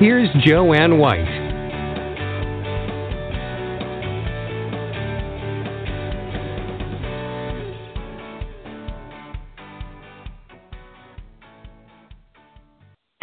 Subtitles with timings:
[0.00, 1.44] Here's Joanne White.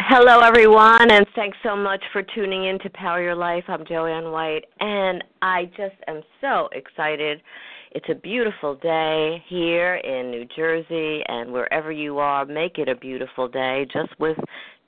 [0.00, 3.64] Hello, everyone, and thanks so much for tuning in to Power Your Life.
[3.68, 7.42] I'm Joanne White, and I just am so excited
[7.94, 12.46] it's a beautiful day here in New Jersey and wherever you are.
[12.46, 14.38] Make it a beautiful day just with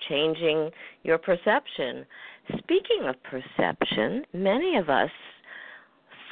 [0.09, 0.71] changing
[1.03, 2.07] your perception.
[2.59, 5.11] Speaking of perception, many of us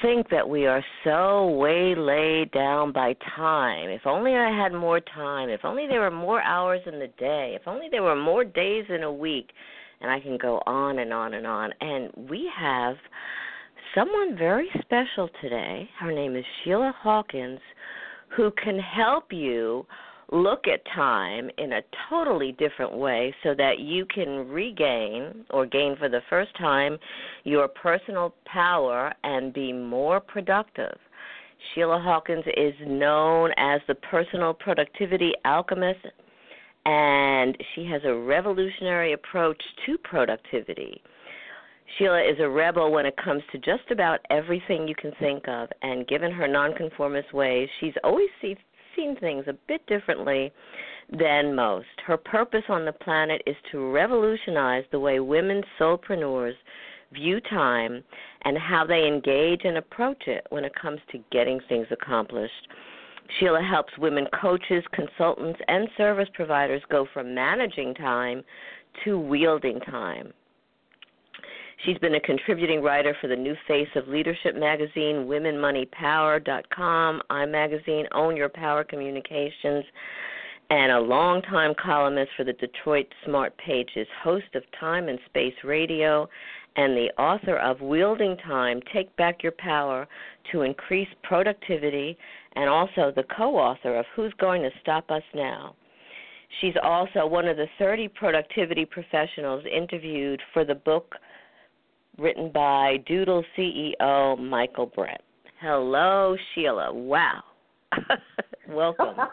[0.01, 3.91] think that we are so waylaid down by time.
[3.91, 5.51] If only I had more time.
[5.51, 7.55] If only there were more hours in the day.
[7.55, 9.51] If only there were more days in a week.
[10.01, 11.71] And I can go on and on and on.
[11.83, 12.97] And we have
[13.95, 15.89] someone very special today.
[15.99, 17.61] Her name is Sheila Hawkins,
[18.37, 19.87] who can help you
[20.31, 25.95] look at time in a totally different way so that you can regain or gain
[25.99, 26.99] for the first time
[27.45, 30.97] your personal power and be more productive.
[31.75, 36.07] Sheila Hawkins is known as the personal productivity alchemist,
[36.87, 41.03] and she has a revolutionary approach to productivity.
[41.99, 45.69] Sheila is a rebel when it comes to just about everything you can think of,
[45.83, 48.57] and given her nonconformist ways, she's always see,
[48.97, 50.53] seen things a bit differently
[51.11, 51.87] than most.
[52.07, 56.55] Her purpose on the planet is to revolutionize the way women soulpreneurs
[57.13, 58.03] view time
[58.45, 62.69] and how they engage and approach it when it comes to getting things accomplished.
[63.39, 68.43] Sheila helps women coaches, consultants, and service providers go from managing time
[69.05, 70.33] to wielding time.
[71.85, 78.37] She's been a contributing writer for the new face of leadership magazine, womenmoneypower.com, iMagazine, Own
[78.37, 79.85] Your Power Communications,
[80.71, 86.29] and a longtime columnist for the Detroit Smart Pages, host of Time and Space Radio,
[86.77, 90.07] and the author of Wielding Time Take Back Your Power
[90.53, 92.17] to Increase Productivity,
[92.55, 95.75] and also the co author of Who's Going to Stop Us Now.
[96.61, 101.17] She's also one of the 30 productivity professionals interviewed for the book
[102.19, 105.23] written by Doodle CEO Michael Brecht.
[105.61, 106.93] Hello, Sheila.
[106.93, 107.43] Wow.
[108.69, 109.17] Welcome.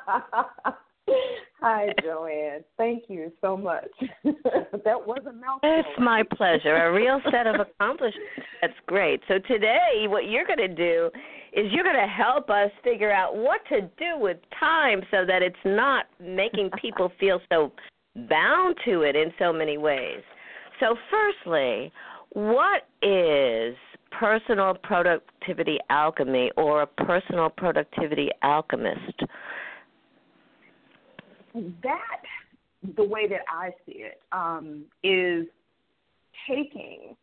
[1.61, 2.63] Hi, Joanne.
[2.77, 3.89] Thank you so much.
[4.23, 5.59] that was a mouthful.
[5.63, 6.75] It's my pleasure.
[6.75, 8.29] A real set of accomplishments.
[8.61, 9.21] That's great.
[9.27, 11.09] So today, what you're going to do
[11.51, 15.41] is you're going to help us figure out what to do with time so that
[15.41, 17.73] it's not making people feel so
[18.29, 20.21] bound to it in so many ways.
[20.79, 21.91] So, firstly,
[22.31, 23.75] what is
[24.11, 29.23] personal productivity alchemy or a personal productivity alchemist?
[31.53, 32.21] That,
[32.95, 35.47] the way that I see it, um, is
[36.47, 37.15] taking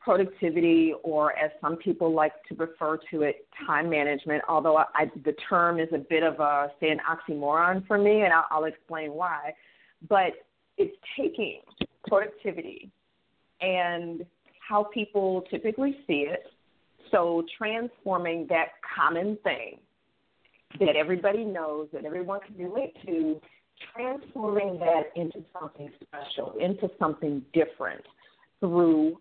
[0.00, 4.42] productivity, or as some people like to refer to it, time management.
[4.48, 8.20] Although I, I, the term is a bit of a say an oxymoron for me,
[8.22, 9.54] and I'll, I'll explain why.
[10.06, 10.34] But
[10.76, 11.60] it's taking
[12.06, 12.90] productivity
[13.64, 14.24] and
[14.68, 16.44] how people typically see it.
[17.10, 19.78] So, transforming that common thing
[20.80, 23.40] that everybody knows, that everyone can relate to,
[23.94, 28.02] transforming that into something special, into something different
[28.60, 29.18] through.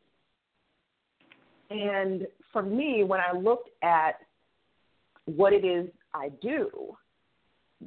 [1.70, 4.16] And for me, when I looked at
[5.26, 6.96] what it is I do,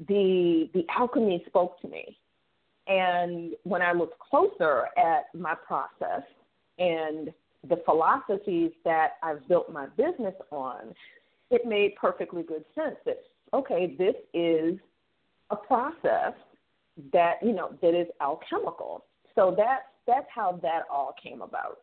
[0.08, 2.18] the the alchemy spoke to me.
[2.86, 6.22] And when I looked closer at my process,
[6.78, 7.32] and
[7.68, 10.94] the philosophies that I've built my business on,
[11.50, 13.18] it made perfectly good sense that
[13.54, 14.78] okay, this is
[15.50, 16.34] a process
[17.12, 19.04] that you know that is alchemical.
[19.34, 21.78] So that's that's how that all came about.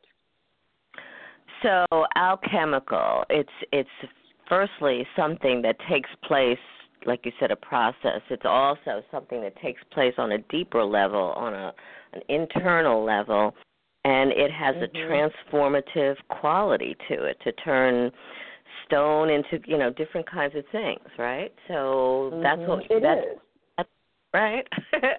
[1.61, 1.85] So
[2.15, 3.89] alchemical, it's it's
[4.47, 6.57] firstly something that takes place
[7.05, 11.33] like you said a process it's also something that takes place on a deeper level
[11.35, 11.73] on a
[12.13, 13.53] an internal level
[14.05, 14.95] and it has mm-hmm.
[14.95, 18.11] a transformative quality to it to turn
[18.85, 22.43] stone into you know different kinds of things right so mm-hmm.
[22.43, 23.39] that's what it that's, is.
[23.77, 23.89] that's
[24.33, 24.67] right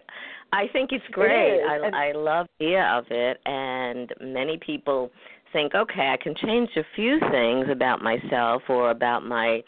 [0.55, 1.57] I think it's great.
[1.57, 5.11] It I, I love the idea of it, and many people
[5.53, 9.65] think, okay, I can change a few things about myself or about my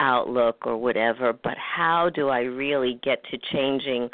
[0.00, 4.10] outlook or whatever, but how do I really get to changing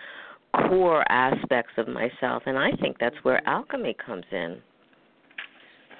[0.68, 2.42] core aspects of myself?
[2.46, 4.60] And I think that's where alchemy comes in.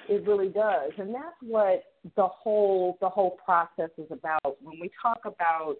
[0.09, 1.83] It really does, and that's what
[2.17, 4.57] the whole the whole process is about.
[4.61, 5.75] When we talk about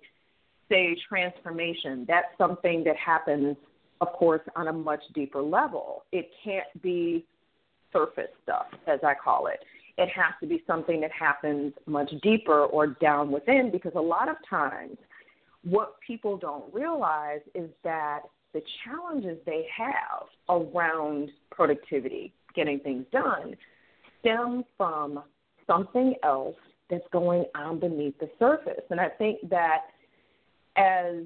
[0.70, 3.58] say transformation, that's something that happens,
[4.00, 6.06] of course, on a much deeper level.
[6.14, 7.25] It can't be
[7.92, 9.60] surface stuff, as I call it.
[9.98, 14.30] It has to be something that happens much deeper or down within because a lot
[14.30, 14.98] of times
[15.64, 18.22] what people don't realize is that
[18.54, 23.56] the challenges they have around productivity, getting things done,
[24.20, 25.24] stem from
[25.68, 26.56] something else
[26.90, 28.84] that's going on beneath the surface.
[28.90, 29.86] And I think that
[30.76, 31.24] as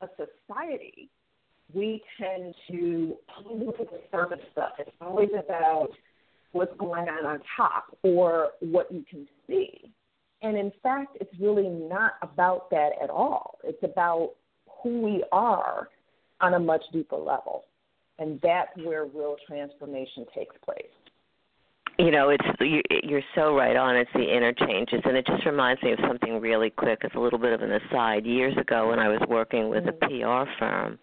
[0.00, 1.08] a society,
[1.72, 3.16] we tend to
[3.48, 4.72] look at the surface stuff.
[4.78, 5.90] It's always about
[6.52, 9.92] what's going on on top or what you can see.
[10.42, 13.58] And in fact, it's really not about that at all.
[13.62, 14.32] It's about
[14.82, 15.88] who we are
[16.40, 17.64] on a much deeper level.
[18.18, 20.84] And that's where real transformation takes place.
[21.98, 22.44] You know it's
[23.02, 23.94] you're so right on.
[23.94, 25.00] It's the interchanges.
[25.04, 27.00] And it just reminds me of something really quick.
[27.02, 28.24] It's a little bit of an aside.
[28.24, 30.46] Years ago when i was working with a mm-hmm.
[30.46, 30.98] pr firm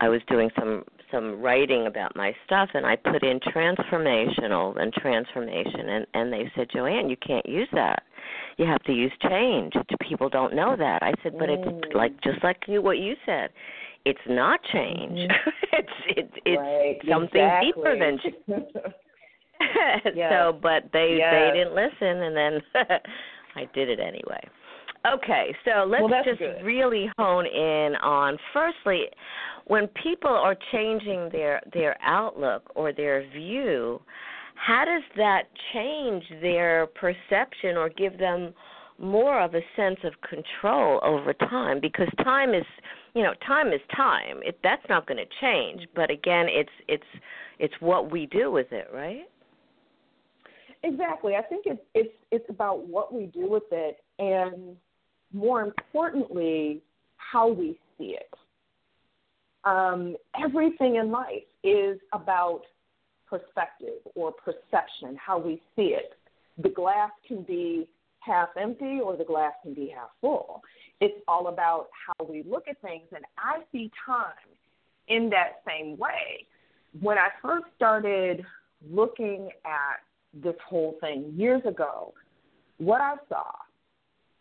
[0.00, 4.92] i was doing some some writing about my stuff and i put in transformational and
[4.92, 5.88] transformation.
[5.88, 8.02] And and they said joanne you can't use that.
[8.58, 9.72] You have to use change.
[10.08, 11.02] People don't know that.
[11.02, 11.82] I said but mm.
[11.82, 13.50] it's like just like you what you said
[14.08, 15.50] it's not change mm-hmm.
[15.72, 16.98] it's it, it's right.
[17.10, 17.72] something exactly.
[17.72, 18.92] deeper than
[20.14, 20.32] yes.
[20.32, 21.32] so, but they yes.
[21.32, 22.60] they didn't listen, and then
[23.56, 24.40] I did it anyway.
[25.14, 26.62] Okay, so let's well, just good.
[26.64, 29.04] really hone in on firstly,
[29.66, 34.00] when people are changing their their outlook or their view,
[34.54, 38.52] how does that change their perception or give them
[38.98, 42.64] more of a sense of control over time because time is
[43.14, 47.02] you know time is time it that's not going to change but again it's it's
[47.58, 49.28] it's what we do with it right
[50.84, 51.34] Exactly.
[51.34, 54.76] I think it's it's it's about what we do with it and
[55.32, 56.80] more importantly,
[57.16, 58.32] how we see it.
[59.64, 62.62] Um, everything in life is about
[63.28, 66.14] perspective or perception, how we see it.
[66.62, 67.86] The glass can be
[68.28, 70.62] half empty or the glass can be half full.
[71.00, 73.06] It's all about how we look at things.
[73.14, 74.32] And I see time
[75.08, 76.46] in that same way.
[77.00, 78.44] When I first started
[78.90, 80.00] looking at
[80.34, 82.12] this whole thing years ago,
[82.78, 83.44] what I saw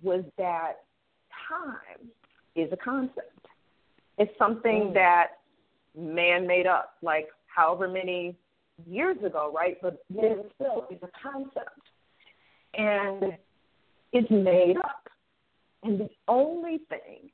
[0.02, 0.74] was that
[1.48, 2.10] time
[2.56, 3.48] is a concept.
[4.18, 4.94] It's something mm.
[4.94, 5.28] that
[5.98, 8.36] man made up, like however many
[8.86, 9.78] years ago, right?
[9.82, 11.82] But it still is a concept.
[12.76, 13.38] And
[14.14, 15.08] it's made up.
[15.84, 17.30] And the only thing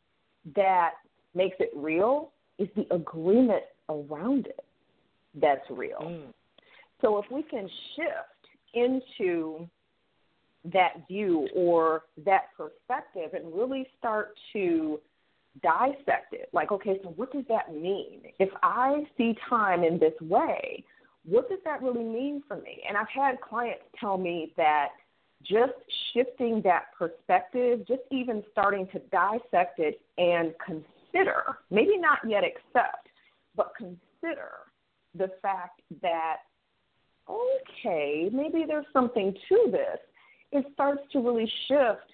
[0.56, 0.92] that
[1.34, 4.64] makes it real is the agreement around it
[5.42, 6.00] that's real.
[6.02, 6.34] Mm.
[7.02, 8.44] So if we can shift
[8.74, 9.68] into
[10.72, 15.00] that view or that perspective and really start to
[15.62, 16.50] dissect it.
[16.54, 18.22] Like, okay, so what does that mean?
[18.40, 20.84] If I see time in this way,
[21.26, 22.82] what does that really mean for me?
[22.88, 24.90] And I've had clients tell me that
[25.44, 25.74] just
[26.14, 33.08] shifting that perspective, just even starting to dissect it and consider, maybe not yet accept,
[33.56, 34.50] but consider
[35.16, 36.38] the fact that
[37.30, 40.00] okay, maybe there's something to this,
[40.52, 42.12] it starts to really shift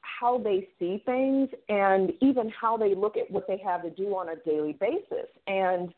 [0.00, 4.16] how they see things and even how they look at what they have to do
[4.16, 5.28] on a daily basis.
[5.46, 5.92] And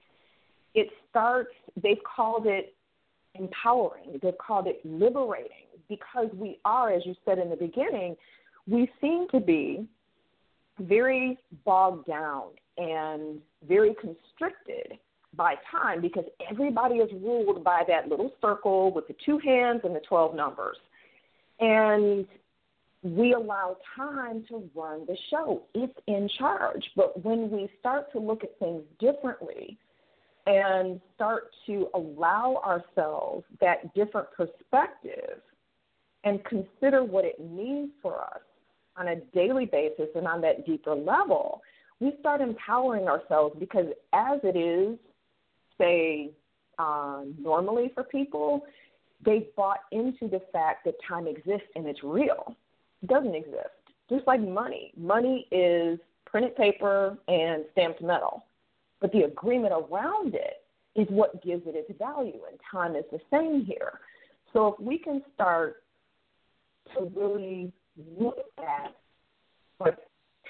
[0.74, 1.50] it starts,
[1.82, 2.74] they've called it
[3.34, 8.16] empowering, they've called it liberating because we are, as you said in the beginning,
[8.66, 9.86] we seem to be
[10.78, 12.44] very bogged down
[12.78, 14.98] and very constricted
[15.36, 19.94] by time because everybody is ruled by that little circle with the two hands and
[19.94, 20.78] the 12 numbers.
[21.58, 22.26] And
[23.02, 25.62] we allow time to run the show.
[25.74, 26.84] It's in charge.
[26.96, 29.78] But when we start to look at things differently
[30.46, 35.40] and start to allow ourselves that different perspective
[36.24, 38.40] and consider what it means for us
[38.96, 41.62] on a daily basis and on that deeper level,
[42.00, 44.98] we start empowering ourselves because as it is
[45.78, 46.30] say
[46.78, 48.62] um, normally for people,
[49.24, 52.54] they bought into the fact that time exists and it's real.
[53.02, 53.68] It doesn't exist.
[54.08, 54.92] Just like money.
[54.96, 58.44] Money is printed paper and stamped metal.
[59.00, 60.62] but the agreement around it
[60.94, 64.00] is what gives it its value, and time is the same here.
[64.52, 65.82] So if we can start
[66.96, 67.72] to really
[68.18, 68.94] look at,
[69.78, 69.96] like,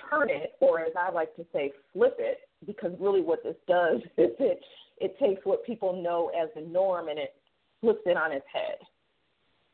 [0.08, 4.00] turn it, or as I like to say, flip it, because really what this does
[4.18, 4.60] is it
[4.98, 7.34] it takes what people know as the norm and it
[7.80, 8.76] flips it on its head,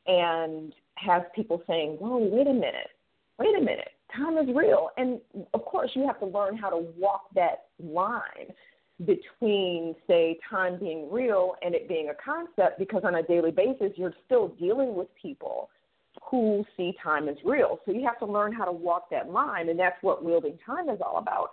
[0.06, 2.90] and has people saying, "Whoa, wait a minute,
[3.38, 5.20] wait a minute, time is real." And
[5.52, 8.52] of course, you have to learn how to walk that line
[9.04, 13.92] between, say, time being real and it being a concept, because on a daily basis,
[13.96, 15.68] you're still dealing with people
[16.22, 17.78] who see time as real.
[17.84, 20.88] So you have to learn how to walk that line, and that's what wielding time
[20.88, 21.50] is all about.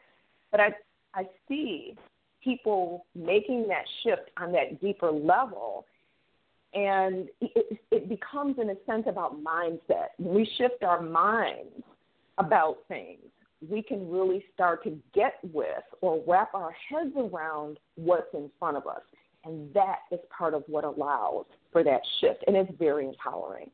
[0.51, 0.69] But I,
[1.13, 1.95] I see
[2.43, 5.85] people making that shift on that deeper level,
[6.73, 10.07] and it, it becomes, in a sense, about mindset.
[10.17, 11.83] When we shift our minds
[12.37, 13.19] about things,
[13.69, 18.75] we can really start to get with or wrap our heads around what's in front
[18.75, 19.01] of us.
[19.45, 22.43] And that is part of what allows for that shift.
[22.47, 23.69] And it's very empowering.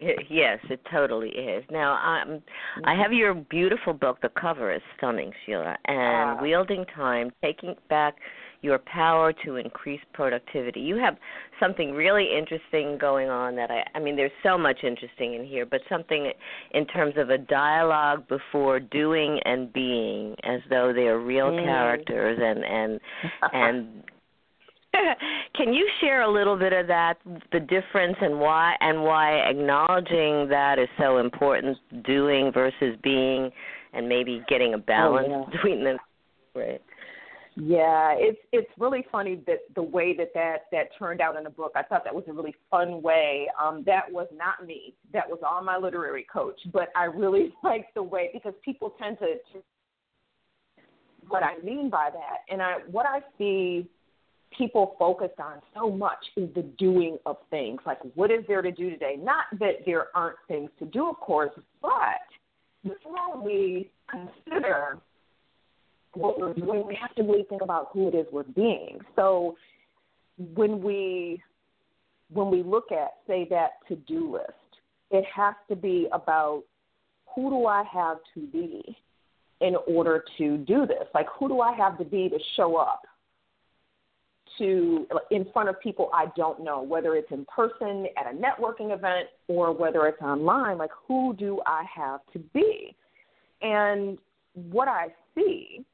[0.00, 1.64] Yes, it totally is.
[1.70, 2.42] Now, I um,
[2.84, 4.18] I have your beautiful book.
[4.22, 5.76] The cover is stunning, Sheila.
[5.86, 8.16] And uh, Wielding Time, Taking Back
[8.62, 10.80] Your Power to Increase Productivity.
[10.80, 11.16] You have
[11.60, 15.64] something really interesting going on that I, I mean, there's so much interesting in here,
[15.64, 16.32] but something
[16.72, 21.64] in terms of a dialogue before doing and being, as though they are real mm.
[21.64, 23.00] characters and and
[23.52, 24.04] and
[25.56, 27.14] Can you share a little bit of that,
[27.52, 33.50] the difference and why and why acknowledging that is so important, doing versus being,
[33.92, 35.56] and maybe getting a balance oh, yeah.
[35.56, 35.98] between them,
[36.54, 36.80] right?
[37.56, 41.50] Yeah, it's it's really funny that the way that that that turned out in the
[41.50, 41.72] book.
[41.76, 43.48] I thought that was a really fun way.
[43.62, 44.94] Um, that was not me.
[45.12, 46.58] That was all my literary coach.
[46.72, 49.62] But I really liked the way because people tend to, to
[51.28, 53.88] what I mean by that, and I what I see
[54.56, 57.80] people focused on so much is the doing of things.
[57.86, 59.16] Like, what is there to do today?
[59.18, 62.20] Not that there aren't things to do, of course, but
[62.82, 64.98] before we consider
[66.14, 68.98] what we're doing, we have to really think about who it is we're being.
[69.16, 69.56] So
[70.54, 71.42] when we
[72.32, 74.52] when we look at say that to do list,
[75.10, 76.62] it has to be about
[77.34, 78.96] who do I have to be
[79.60, 81.06] in order to do this?
[81.14, 83.02] Like who do I have to be to show up?
[84.58, 88.94] To in front of people I don't know, whether it's in person at a networking
[88.94, 90.78] event or whether it's online.
[90.78, 92.94] Like, who do I have to be?
[93.62, 94.18] And
[94.54, 95.84] what I see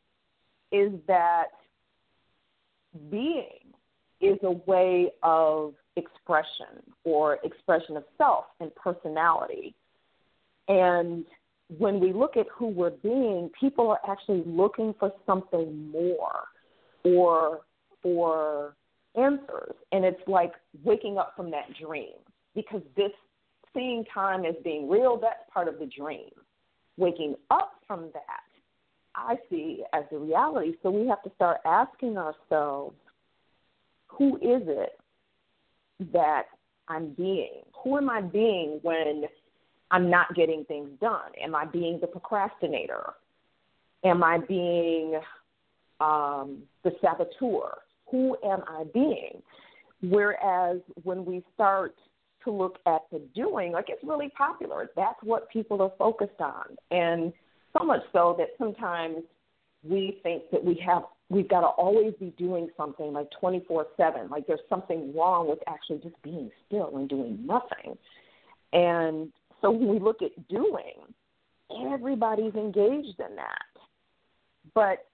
[0.73, 1.47] is that
[3.11, 3.47] being
[4.21, 9.75] is a way of expression or expression of self and personality.
[10.69, 11.25] And
[11.79, 16.40] when we look at who we're being, people are actually looking for something more
[17.05, 17.61] or
[18.02, 18.76] for
[19.16, 19.75] answers.
[19.92, 20.52] And it's like
[20.85, 22.14] waking up from that dream
[22.54, 23.12] because this
[23.75, 26.30] seeing time as being real, that's part of the dream.
[26.97, 28.42] Waking up from that,
[29.14, 30.73] I see as the reality.
[30.83, 32.97] So we have to start asking ourselves
[34.09, 34.99] who is it
[36.12, 36.45] that
[36.88, 37.62] I'm being?
[37.83, 39.25] Who am I being when
[39.90, 41.30] I'm not getting things done?
[41.42, 43.14] Am I being the procrastinator?
[44.04, 45.21] Am I being
[46.00, 47.78] um, the saboteur?
[48.11, 49.43] Who am I being?
[50.02, 51.95] Whereas when we start
[52.45, 54.90] to look at the doing, like it's really popular.
[54.97, 56.76] That's what people are focused on.
[56.90, 57.33] And
[57.76, 59.19] so much so that sometimes
[59.83, 64.47] we think that we have we've got to always be doing something like 24/7 like
[64.47, 67.97] there's something wrong with actually just being still and doing nothing
[68.73, 71.14] and so when we look at doing
[71.93, 73.64] everybody's engaged in that
[74.75, 75.07] but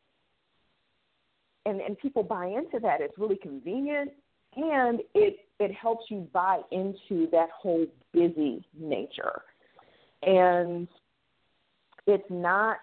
[1.66, 3.00] and and people buy into that.
[3.00, 4.12] It's really convenient,
[4.56, 9.42] and it it helps you buy into that whole busy nature.
[10.22, 10.88] And
[12.06, 12.78] it's not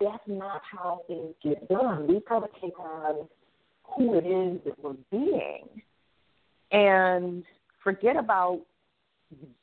[0.00, 2.06] that's not how things get done.
[2.06, 3.28] We've got to take on
[3.84, 5.66] who it is that we're being
[6.70, 7.44] and
[7.82, 8.60] forget about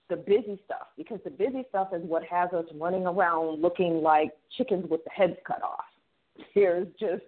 [0.09, 4.31] the busy stuff because the busy stuff is what has us running around looking like
[4.57, 5.85] chickens with the heads cut off.
[6.55, 7.23] There's just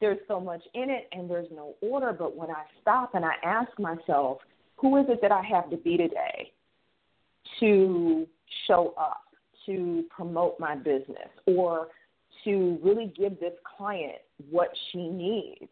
[0.00, 2.12] there's so much in it and there's no order.
[2.12, 4.38] But when I stop and I ask myself,
[4.76, 6.52] who is it that I have to be today
[7.60, 8.26] to
[8.66, 9.22] show up,
[9.66, 11.88] to promote my business, or
[12.44, 14.18] to really give this client
[14.50, 15.70] what she needs?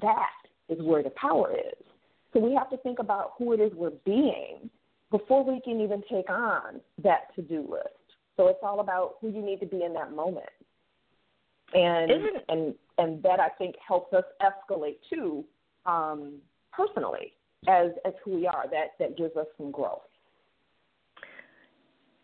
[0.00, 0.30] That
[0.68, 1.84] is where the power is.
[2.32, 4.68] So we have to think about who it is we're being
[5.10, 7.88] before we can even take on that to do list.
[8.36, 10.48] So it's all about who you need to be in that moment.
[11.74, 15.44] And Isn't, and and that I think helps us escalate too,
[15.86, 16.34] um,
[16.72, 17.32] personally
[17.68, 18.64] as as who we are.
[18.70, 20.02] That that gives us some growth.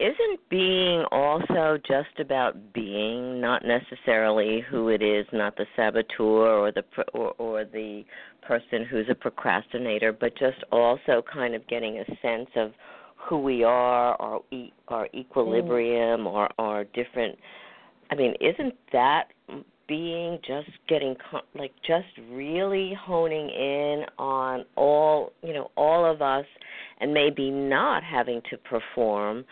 [0.00, 6.72] isn't being also just about being, not necessarily who it is, not the saboteur or
[6.72, 6.82] the
[7.12, 8.04] or, or the
[8.42, 12.72] person who's a procrastinator, but just also kind of getting a sense of
[13.16, 14.40] who we are, our
[14.88, 17.38] our equilibrium, or our different.
[18.10, 19.28] I mean, isn't that
[19.86, 21.14] being just getting
[21.54, 26.46] like just really honing in on all you know all of us,
[27.00, 29.44] and maybe not having to perform,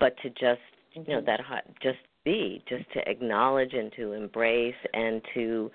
[0.00, 0.60] but to just
[0.94, 5.70] you know that hot just be just to acknowledge and to embrace and to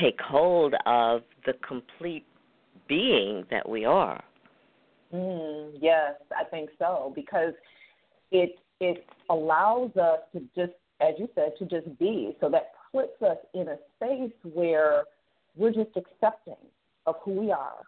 [0.00, 2.26] take hold of the complete
[2.88, 4.22] being that we are
[5.14, 7.52] Mm, yes, I think so because
[8.32, 12.36] it it allows us to just, as you said, to just be.
[12.40, 15.02] So that puts us in a space where
[15.56, 16.54] we're just accepting
[17.06, 17.82] of who we are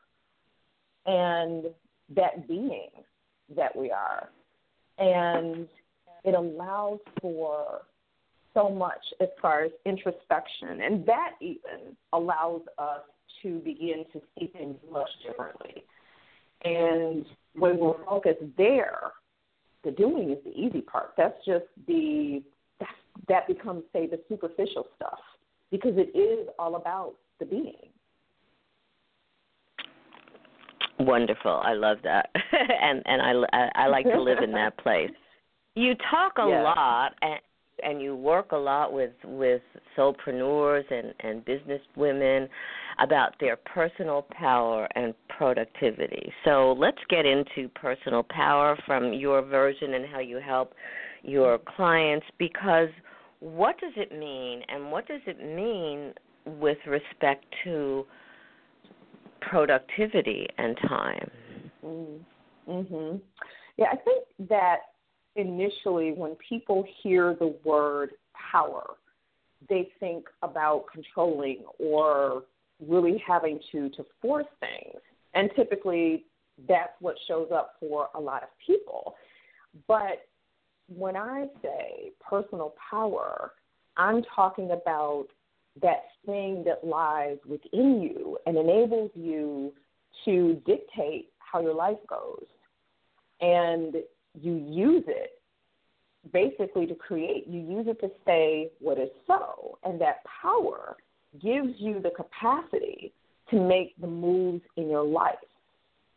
[1.07, 1.67] and
[2.15, 2.91] that being
[3.57, 4.29] that we are,
[4.99, 5.69] and
[6.25, 7.83] it allows for
[8.53, 13.03] so much as far as introspection, and that even allows us
[13.43, 15.85] to begin to see things much differently.
[16.65, 19.13] And when we're focused there,
[19.85, 21.13] the doing is the easy part.
[21.17, 22.43] That's just the
[23.28, 25.18] that becomes say the superficial stuff
[25.70, 27.90] because it is all about the being.
[30.99, 35.11] wonderful i love that and and i I, I like to live in that place
[35.75, 36.64] you talk a Yes.
[36.64, 37.40] lot and
[37.82, 39.62] and you work a lot with with
[39.96, 42.49] soulpreneurs and and business women
[42.99, 46.32] about their personal power and productivity.
[46.44, 50.73] So let's get into personal power from your version and how you help
[51.26, 52.88] your clients because
[53.40, 56.14] what does it mean and what does it mean
[56.61, 58.06] with respect to
[59.40, 61.30] productivity and time?
[62.66, 63.21] Mhm.
[63.76, 64.92] Yeah, I think that
[65.35, 68.96] initially when people hear the word power,
[69.68, 72.44] they think about controlling or
[72.81, 75.01] really having to to force things.
[75.35, 76.24] And typically
[76.66, 79.16] that's what shows up for a lot of people.
[79.87, 80.27] But
[80.88, 83.53] when I say personal power,
[83.96, 85.27] I'm talking about
[85.83, 89.72] that thing that lies within you and enables you
[90.25, 92.44] to dictate how your life goes.
[93.40, 93.96] And
[94.40, 95.33] you use it
[96.33, 99.79] basically to create, you use it to say what is so.
[99.85, 100.96] And that power
[101.40, 103.12] gives you the capacity
[103.51, 105.35] to make the moves in your life.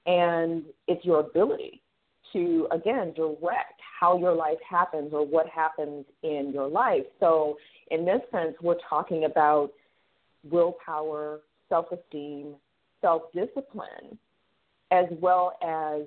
[0.05, 1.81] And it's your ability
[2.33, 7.03] to, again, direct how your life happens or what happens in your life.
[7.19, 7.57] So,
[7.91, 9.71] in this sense, we're talking about
[10.49, 12.55] willpower, self esteem,
[13.01, 14.17] self discipline,
[14.91, 16.03] as well as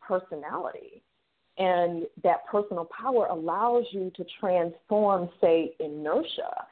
[0.00, 1.02] personality.
[1.58, 6.64] And that personal power allows you to transform, say, inertia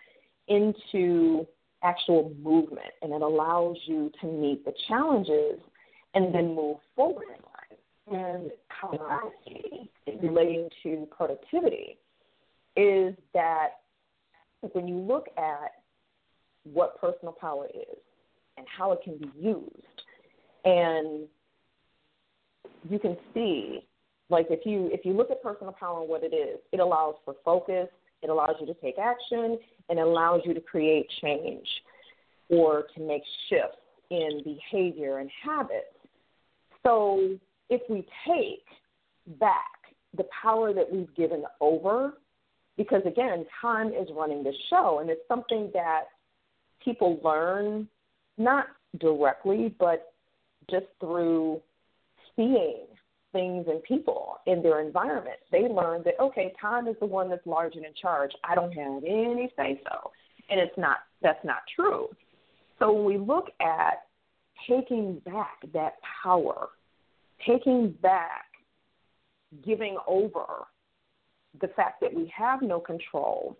[0.46, 1.46] into
[1.83, 5.61] actual movement, and it allows you to meet the challenges
[6.14, 7.27] and then move forward.
[8.11, 8.51] And
[10.07, 11.99] it relating to productivity
[12.77, 13.68] is that
[14.73, 15.73] when you look at
[16.64, 17.99] what personal power is
[18.57, 19.73] and how it can be used,
[20.64, 21.27] and
[22.88, 23.85] you can see
[24.31, 27.14] like if you if you look at personal power and what it is, it allows
[27.25, 27.88] for focus,
[28.23, 31.66] it allows you to take action, and it allows you to create change
[32.51, 33.79] or to make shifts
[34.11, 35.87] in behavior and habits.
[36.85, 37.37] So
[37.70, 39.64] if we take back
[40.16, 42.14] the power that we've given over,
[42.76, 46.04] because again, time is running the show, and it's something that
[46.83, 47.88] people learn
[48.38, 48.66] not
[49.00, 50.12] directly, but
[50.70, 51.61] just through
[52.37, 52.87] seeing
[53.33, 55.37] things and people in their environment.
[55.52, 58.31] They learn that okay, time is the one that's large and in charge.
[58.44, 60.11] I don't have any say so,
[60.48, 60.98] and it's not.
[61.20, 62.09] That's not true.
[62.78, 64.04] So when we look at
[64.68, 66.68] taking back that power,
[67.46, 68.46] taking back,
[69.64, 70.66] giving over
[71.61, 73.57] the fact that we have no control,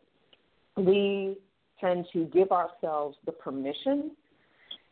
[0.76, 1.36] we
[1.80, 4.12] tend to give ourselves the permission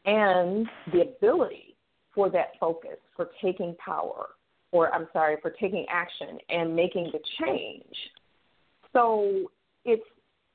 [0.04, 1.76] and the ability
[2.14, 4.28] for that focus, for taking power,
[4.72, 7.94] or I'm sorry, for taking action and making the change.
[8.92, 9.50] So
[9.84, 10.02] it's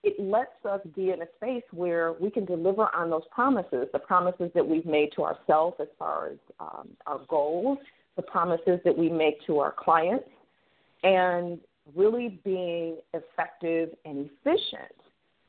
[0.04, 4.00] it lets us be in a space where we can deliver on those promises, the
[4.00, 7.78] promises that we've made to ourselves as far as um, our goals,
[8.16, 10.30] the promises that we make to our clients,
[11.04, 11.60] and
[11.96, 14.96] really being effective and efficient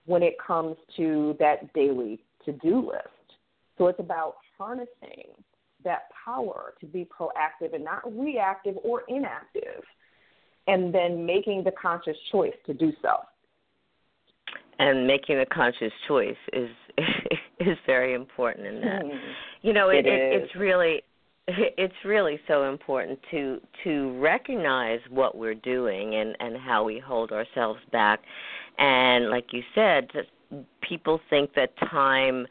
[0.07, 3.09] when it comes to that daily to do list.
[3.79, 5.33] So it's about harnessing
[5.85, 9.83] that power to be proactive and not reactive or inactive,
[10.67, 13.17] and then making the conscious choice to do so.
[14.79, 16.71] And making a conscious choice is
[17.61, 19.05] is very important in that.
[19.05, 19.21] Mm.
[19.63, 21.03] You know, it, it, it it's really
[21.49, 27.33] it's really so important to to recognize what we're doing and and how we hold
[27.33, 28.21] ourselves back
[28.79, 30.09] and like you said
[30.89, 32.47] people think that time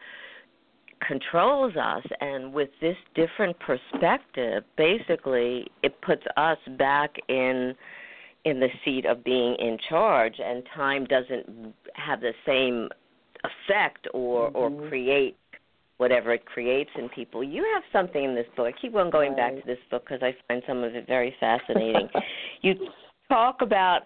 [1.08, 7.74] controls us and with this different perspective basically it puts us back in
[8.44, 12.90] in the seat of being in charge and time doesn't have the same
[13.44, 14.58] effect or mm-hmm.
[14.58, 15.38] or create
[16.02, 17.44] whatever it creates in people.
[17.44, 18.66] You have something in this book.
[18.66, 19.54] I keep on going right.
[19.54, 22.10] back to this book because I find some of it very fascinating.
[22.64, 22.74] you
[23.30, 24.00] talk about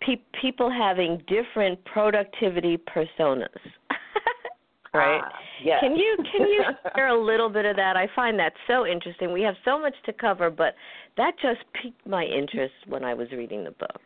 [0.00, 3.46] pe- people having different productivity personas.
[4.92, 5.20] right?
[5.22, 5.32] Ah,
[5.62, 5.78] yes.
[5.80, 6.64] Can you can you
[6.96, 7.96] share a little bit of that?
[7.96, 9.32] I find that so interesting.
[9.32, 10.74] We have so much to cover, but
[11.16, 14.00] that just piqued my interest when I was reading the book.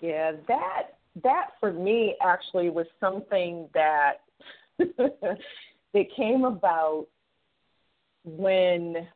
[0.00, 4.22] Yeah, that that for me actually was something that
[5.94, 7.06] it came about
[8.24, 9.08] when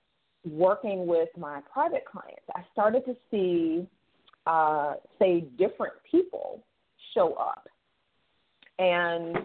[0.44, 2.42] working with my private clients.
[2.54, 3.87] I started to see,
[4.46, 6.64] uh, say, different people
[7.14, 7.68] show up.
[8.78, 9.38] And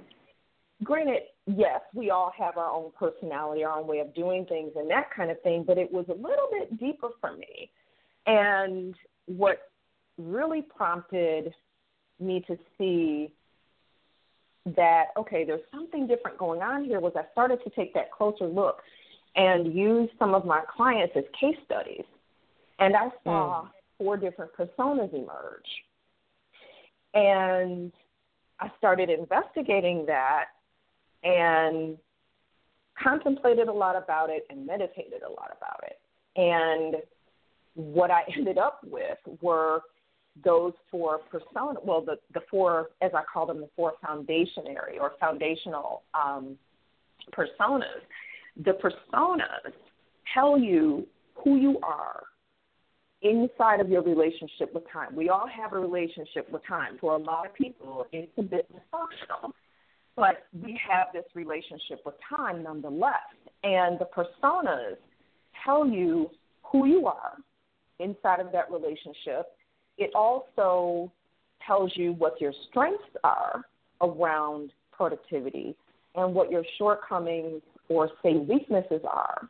[0.83, 4.89] granted, yes, we all have our own personality, our own way of doing things, and
[4.89, 7.71] that kind of thing, but it was a little bit deeper for me.
[8.25, 8.95] And
[9.27, 9.69] what
[10.17, 11.53] really prompted
[12.19, 13.31] me to see
[14.75, 18.45] that okay, there's something different going on here was I started to take that closer
[18.45, 18.81] look
[19.35, 22.03] and use some of my clients as case studies.
[22.79, 23.69] And I saw mm.
[23.97, 25.69] four different personas emerge.
[27.13, 27.91] And
[28.59, 30.45] I started investigating that
[31.23, 31.97] and
[33.01, 35.99] contemplated a lot about it and meditated a lot about it.
[36.35, 36.95] And
[37.75, 39.81] what I ended up with were
[40.43, 45.13] those four persona, well, the, the four, as I call them, the four foundationary or
[45.19, 46.57] foundational um,
[47.31, 48.01] personas.
[48.63, 49.73] The personas
[50.33, 51.07] tell you
[51.43, 52.23] who you are
[53.21, 55.15] inside of your relationship with time.
[55.15, 56.97] We all have a relationship with time.
[56.99, 59.51] For a lot of people, it's a bit dysfunctional,
[60.15, 63.13] but we have this relationship with time nonetheless.
[63.63, 64.95] And the personas
[65.65, 66.29] tell you
[66.71, 67.37] who you are
[67.99, 69.47] inside of that relationship
[69.99, 71.11] it also
[71.65, 73.63] tells you what your strengths are
[74.01, 75.75] around productivity
[76.15, 79.47] and what your shortcomings or say weaknesses are.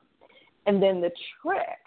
[0.65, 1.79] And then the trick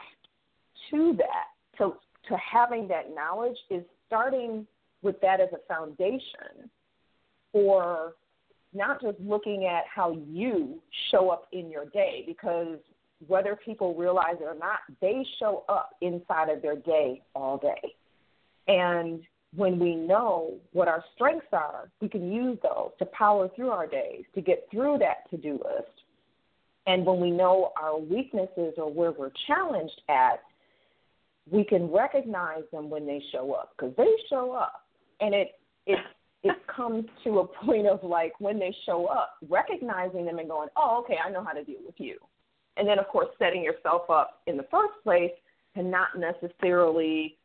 [0.91, 1.95] to that, to,
[2.29, 4.67] to having that knowledge, is starting
[5.03, 6.71] with that as a foundation
[7.53, 8.15] for
[8.73, 12.79] not just looking at how you show up in your day, because
[13.27, 17.95] whether people realize it or not, they show up inside of their day all day.
[18.69, 19.23] And
[19.55, 23.87] when we know what our strengths are, we can use those to power through our
[23.87, 25.91] days, to get through that to do list.
[26.87, 30.43] And when we know our weaknesses or where we're challenged at,
[31.51, 34.85] we can recognize them when they show up because they show up.
[35.21, 35.53] And it,
[35.87, 35.99] it,
[36.43, 40.69] it comes to a point of like when they show up, recognizing them and going,
[40.77, 42.19] oh, okay, I know how to deal with you.
[42.77, 45.33] And then, of course, setting yourself up in the first place
[45.77, 47.37] to not necessarily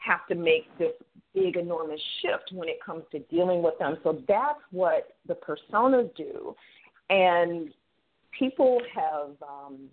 [0.00, 0.92] have to make this
[1.34, 3.98] big, enormous shift when it comes to dealing with them.
[4.02, 6.54] So that's what the personas do.
[7.08, 7.72] And
[8.36, 9.88] people have, um,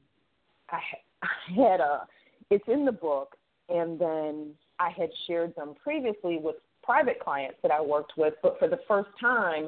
[0.70, 0.80] I,
[1.24, 2.08] I had a,
[2.50, 3.36] it's in the book,
[3.70, 8.58] and then I had shared them previously with private clients that I worked with, but
[8.60, 9.68] for the first time,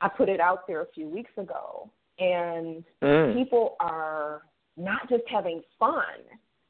[0.00, 1.88] I put it out there a few weeks ago.
[2.18, 3.34] And mm.
[3.34, 4.42] people are
[4.76, 6.02] not just having fun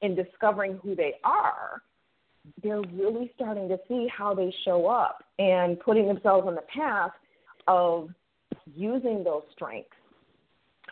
[0.02, 1.82] in discovering who they are,
[2.62, 7.12] they're really starting to see how they show up and putting themselves on the path
[7.66, 8.08] of
[8.74, 9.90] using those strengths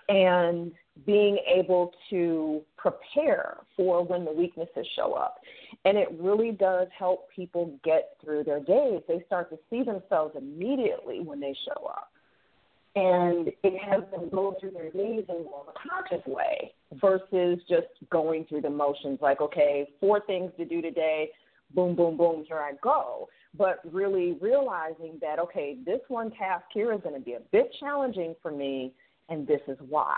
[0.09, 0.73] and
[1.05, 5.37] being able to prepare for when the weaknesses show up.
[5.85, 9.03] And it really does help people get through their days.
[9.09, 12.11] They start to see themselves immediately when they show up.
[12.95, 17.89] And it has them go through their days in more a conscious way versus just
[18.11, 21.31] going through the motions like, okay, four things to do today
[21.75, 23.29] boom, boom, boom, here I go.
[23.57, 27.71] But really realizing that, okay, this one task here is going to be a bit
[27.81, 28.93] challenging for me,
[29.29, 30.17] and this is why.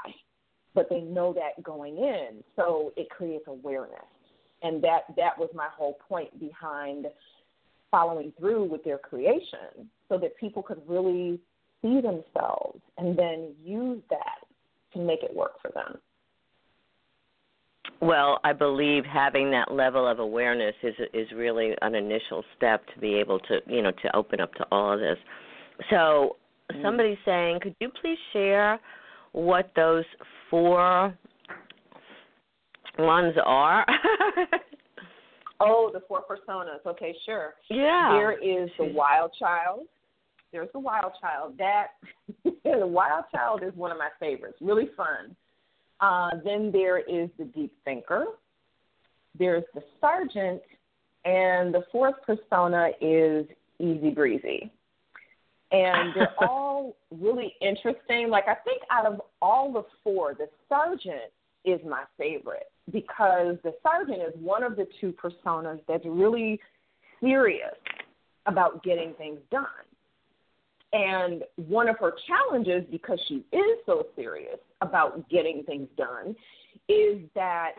[0.74, 3.98] But they know that going in, so it creates awareness.
[4.62, 7.06] And that, that was my whole point behind
[7.90, 11.38] following through with their creation so that people could really
[11.80, 14.40] see themselves and then use that
[14.92, 15.98] to make it work for them.
[18.00, 23.00] Well, I believe having that level of awareness is is really an initial step to
[23.00, 25.18] be able to, you know, to open up to all of this.
[25.90, 26.36] So,
[26.70, 26.82] mm-hmm.
[26.82, 28.78] somebody's saying, could you please share
[29.32, 30.04] what those
[30.48, 31.16] four
[32.98, 33.84] ones are?
[35.60, 36.86] oh, the four personas.
[36.86, 37.54] Okay, sure.
[37.68, 38.10] Yeah.
[38.12, 39.86] There is the wild child.
[40.52, 41.54] There's the wild child.
[41.58, 41.88] That
[42.64, 44.58] the wild child is one of my favorites.
[44.60, 45.36] Really fun.
[46.00, 48.26] Uh, then there is the deep thinker.
[49.38, 50.62] There's the sergeant,
[51.24, 53.46] and the fourth persona is
[53.78, 54.70] easy breezy.
[55.70, 58.30] And they're all really interesting.
[58.30, 61.32] Like I think out of all the four, the sergeant
[61.64, 66.58] is my favorite because the sergeant is one of the two personas that's really
[67.20, 67.74] serious
[68.46, 69.66] about getting things done.
[70.92, 76.34] And one of her challenges, because she is so serious about getting things done,
[76.88, 77.72] is that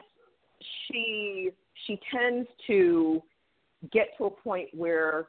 [0.88, 1.52] she
[1.88, 3.24] she tends to
[3.92, 5.28] get to a point where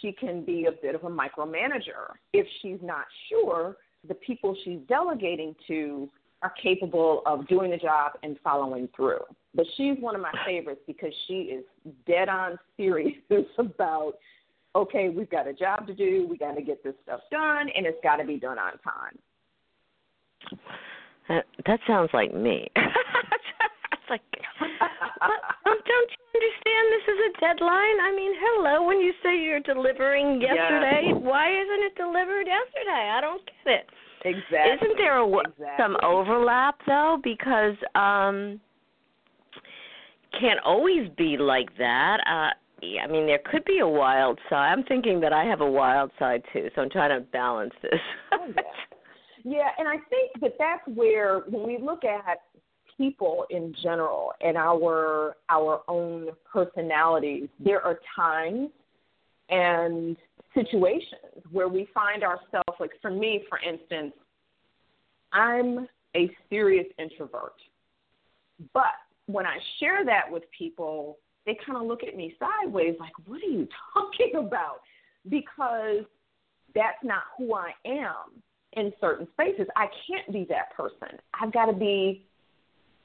[0.00, 4.80] she can be a bit of a micromanager if she's not sure the people she's
[4.88, 6.08] delegating to
[6.42, 9.20] are capable of doing the job and following through.
[9.54, 11.64] But she's one of my favorites because she is
[12.06, 13.16] dead on serious
[13.58, 14.14] about
[14.76, 17.86] okay, we've got a job to do, we got to get this stuff done, and
[17.86, 19.18] it's got to be done on time.
[21.28, 22.68] Uh, that sounds like me.
[22.76, 24.20] it's like,
[25.86, 27.98] don't you understand this is a deadline?
[28.04, 31.16] I mean, hello, when you say you're delivering yesterday, yes.
[31.18, 33.10] why isn't it delivered yesterday?
[33.16, 33.86] I don't get it.
[34.24, 34.88] Exactly.
[34.88, 35.66] Isn't there a, exactly.
[35.78, 37.18] some overlap though?
[37.22, 38.60] Because um
[40.40, 42.18] can't always be like that.
[42.26, 42.50] Uh
[42.82, 44.72] I mean, there could be a wild side.
[44.72, 48.00] I'm thinking that I have a wild side too, so I'm trying to balance this.
[48.32, 48.62] oh, yeah.
[49.44, 52.38] yeah, and I think that that's where when we look at
[52.98, 58.70] people in general and our our own personalities, there are times
[59.48, 60.16] and
[60.54, 64.12] situations where we find ourselves like for me for instance
[65.32, 65.86] i'm
[66.16, 67.54] a serious introvert
[68.72, 68.94] but
[69.26, 73.42] when i share that with people they kind of look at me sideways like what
[73.42, 74.80] are you talking about
[75.28, 76.04] because
[76.74, 78.42] that's not who i am
[78.74, 82.26] in certain spaces i can't be that person i've got to be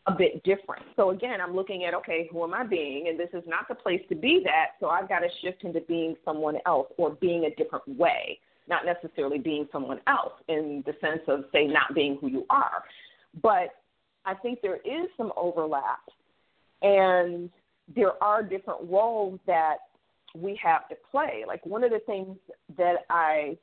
[0.07, 0.83] a bit different.
[0.95, 3.07] So again, I'm looking at okay, who am I being?
[3.07, 4.71] And this is not the place to be that.
[4.79, 8.81] So I've got to shift into being someone else or being a different way, not
[8.85, 12.83] necessarily being someone else in the sense of say not being who you are.
[13.41, 13.69] But
[14.25, 16.01] I think there is some overlap,
[16.81, 17.49] and
[17.95, 19.77] there are different roles that
[20.35, 21.43] we have to play.
[21.47, 22.37] Like one of the things
[22.77, 23.57] that I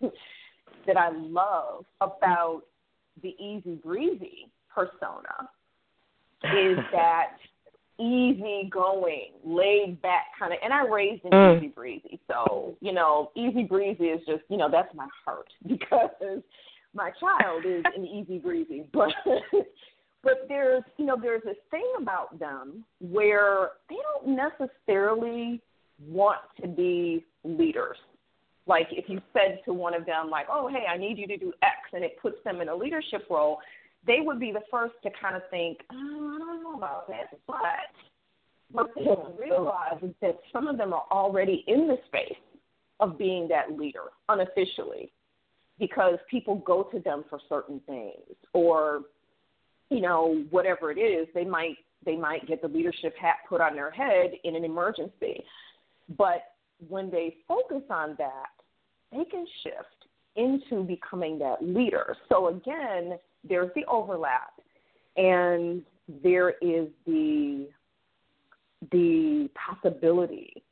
[0.00, 2.62] that I love about
[3.22, 5.48] the easy breezy persona
[6.44, 7.36] is that
[7.98, 10.58] easy going, laid back kind of.
[10.62, 11.58] And I raised in mm.
[11.58, 16.42] easy breezy, so you know, easy breezy is just you know that's my heart because
[16.94, 19.12] my child is an easy breezy, but.
[20.26, 25.62] But there's you know there's this thing about them where they don't necessarily
[26.06, 27.96] want to be leaders
[28.66, 31.36] like if you said to one of them like oh hey i need you to
[31.38, 33.58] do x and it puts them in a leadership role
[34.06, 37.30] they would be the first to kind of think, oh, I don't know about that.
[37.46, 37.56] But
[38.70, 42.38] what they don't realize is that some of them are already in the space
[43.00, 45.12] of being that leader unofficially
[45.78, 49.02] because people go to them for certain things or
[49.90, 53.74] you know whatever it is they might they might get the leadership hat put on
[53.74, 55.42] their head in an emergency.
[56.16, 56.42] But
[56.88, 58.50] when they focus on that
[59.12, 62.16] they can shift into becoming that leader.
[62.28, 63.18] So again
[63.48, 64.52] there's the overlap
[65.16, 65.82] and
[66.22, 67.68] there is the
[68.92, 70.62] the possibility,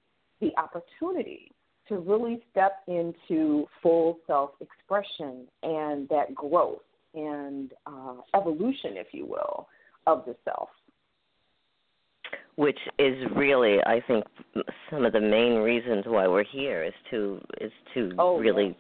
[0.40, 1.50] the opportunity
[1.88, 6.82] to really step into full self expression and that growth
[7.14, 9.68] and uh, evolution, if you will,
[10.06, 10.68] of the self.
[12.56, 14.24] Which is really, I think,
[14.90, 18.74] some of the main reasons why we're here is to is to oh, really yes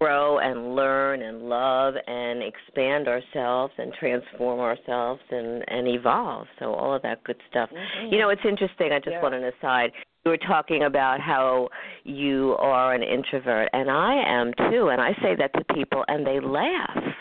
[0.00, 6.74] grow and learn and love and expand ourselves and transform ourselves and and evolve so
[6.74, 8.12] all of that good stuff mm-hmm.
[8.12, 9.22] you know it's interesting i just yeah.
[9.22, 9.90] want an aside
[10.24, 11.68] you were talking about how
[12.02, 16.26] you are an introvert and i am too and i say that to people and
[16.26, 17.14] they laugh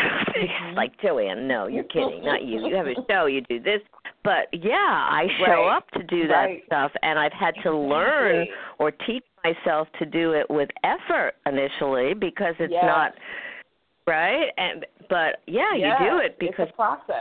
[0.36, 0.76] mm-hmm.
[0.76, 2.66] like Joanne, no, you're kidding, not you.
[2.66, 3.80] You have a show, you do this.
[4.22, 5.76] But yeah, I show right.
[5.76, 6.62] up to do that right.
[6.66, 8.46] stuff and I've had to learn
[8.78, 12.84] or teach myself to do it with effort initially because it's yes.
[12.84, 13.12] not
[14.06, 16.68] right and but yeah yes, you do it because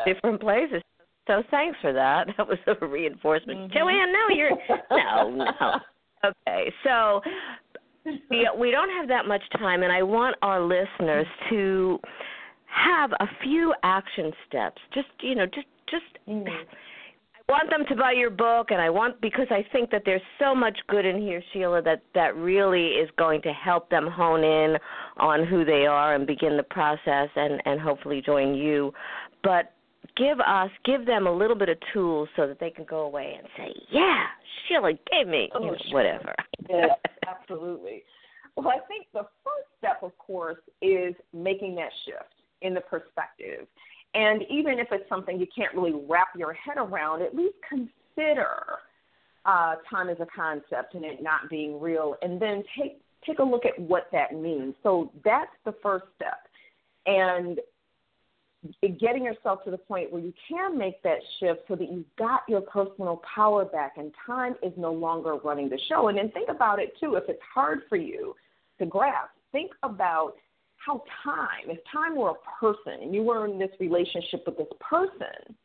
[0.05, 0.81] different places
[1.27, 3.77] so thanks for that that was a reinforcement mm-hmm.
[3.77, 4.51] joanne no you're
[4.91, 5.79] no no
[6.25, 7.21] okay so
[8.29, 11.99] we, we don't have that much time and i want our listeners to
[12.69, 16.47] have a few action steps just you know just just mm
[17.49, 20.53] want them to buy your book and I want because I think that there's so
[20.53, 24.77] much good in here, Sheila, that that really is going to help them hone in
[25.17, 28.93] on who they are and begin the process and and hopefully join you.
[29.43, 29.73] But
[30.15, 33.35] give us give them a little bit of tools so that they can go away
[33.37, 34.25] and say, "Yeah,
[34.67, 36.35] Sheila gave me oh, you know, whatever."
[36.69, 36.85] yeah,
[37.27, 38.03] absolutely.
[38.55, 43.67] Well, I think the first step, of course, is making that shift in the perspective.
[44.13, 48.55] And even if it's something you can't really wrap your head around, at least consider
[49.45, 53.43] uh, time as a concept and it not being real, and then take take a
[53.43, 54.73] look at what that means.
[54.81, 56.47] So that's the first step,
[57.05, 57.59] and
[58.99, 62.41] getting yourself to the point where you can make that shift so that you've got
[62.47, 66.09] your personal power back and time is no longer running the show.
[66.09, 67.15] And then think about it too.
[67.15, 68.35] If it's hard for you
[68.79, 70.33] to grasp, think about
[70.85, 74.67] how time, if time were a person and you were in this relationship with this
[74.79, 75.55] person,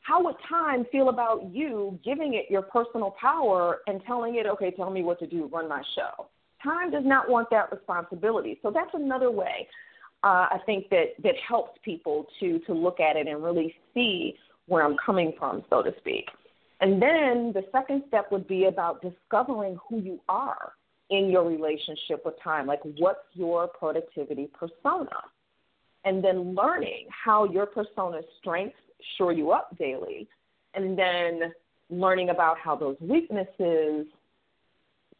[0.00, 4.70] how would time feel about you giving it your personal power and telling it, okay,
[4.70, 6.28] tell me what to do, run my show?
[6.62, 8.58] Time does not want that responsibility.
[8.62, 9.68] So that's another way
[10.24, 14.34] uh, I think that, that helps people to, to look at it and really see
[14.66, 16.26] where I'm coming from, so to speak.
[16.80, 20.72] And then the second step would be about discovering who you are
[21.10, 22.66] in your relationship with time.
[22.66, 25.10] Like, what's your productivity persona?
[26.04, 28.76] And then learning how your persona's strengths
[29.16, 30.28] shore you up daily.
[30.74, 31.52] And then
[31.90, 34.06] learning about how those weaknesses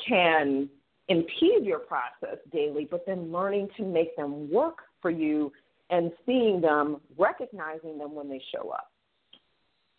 [0.07, 0.69] can
[1.09, 5.51] impede your process daily, but then learning to make them work for you
[5.91, 8.91] and seeing them, recognizing them when they show up.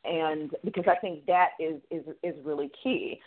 [0.05, 3.19] And because I think that is, is, is really key.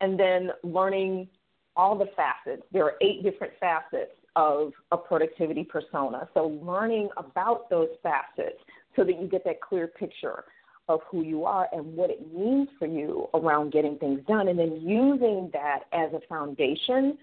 [0.00, 1.28] And then learning
[1.76, 2.62] all the facets.
[2.72, 6.28] There are eight different facets of a productivity persona.
[6.34, 8.58] So learning about those facets
[8.96, 10.44] so that you get that clear picture
[10.88, 14.58] of who you are and what it means for you around getting things done, and
[14.58, 17.16] then using that as a foundation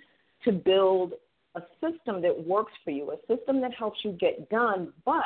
[0.44, 1.14] to build
[1.56, 5.24] a system that works for you, a system that helps you get done, but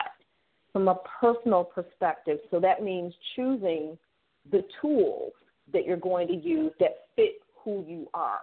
[0.73, 2.39] from a personal perspective.
[2.51, 3.97] So that means choosing
[4.51, 5.31] the tools
[5.71, 8.41] that you're going to use that fit who you are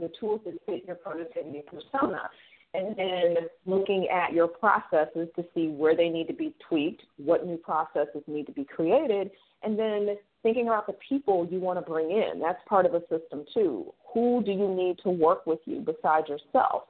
[0.00, 2.30] the tools that fit your productivity persona,
[2.74, 7.46] and then looking at your processes to see where they need to be tweaked, what
[7.46, 9.30] new processes need to be created,
[9.62, 12.40] and then thinking about the people you want to bring in.
[12.40, 13.92] That's part of a system too.
[14.14, 16.84] Who do you need to work with you besides yourself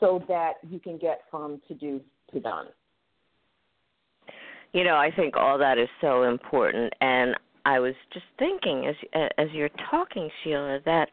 [0.00, 2.00] so that you can get from to do
[2.32, 2.66] to done?
[4.72, 7.36] You know, I think all that is so important and
[7.66, 11.08] I was just thinking as as you're talking Sheila that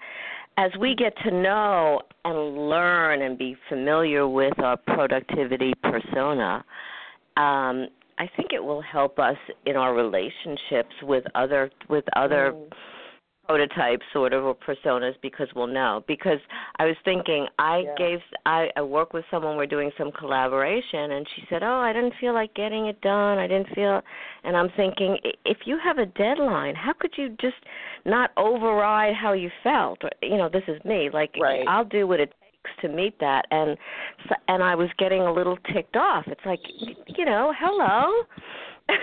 [0.57, 6.63] as we get to know and learn and be familiar with our productivity persona,
[7.37, 7.87] um,
[8.19, 12.69] I think it will help us in our relationships with other with other mm
[13.45, 16.03] prototypes sort of or personas because we'll know.
[16.07, 16.39] Because
[16.77, 17.95] i was thinking i yeah.
[17.97, 21.91] gave i i work with someone we're doing some collaboration and she said oh i
[21.91, 23.37] didn't feel like getting it done.
[23.37, 24.01] I didn't feel
[24.43, 27.55] and i'm thinking if you have a deadline how could you just
[28.05, 30.01] not override how you felt?
[30.21, 31.65] You know this is me like right.
[31.67, 33.77] i'll do what it takes to meet that and
[34.47, 36.25] and i was getting a little ticked off.
[36.27, 36.59] It's like
[37.17, 38.23] you know hello
[38.87, 38.97] Fun.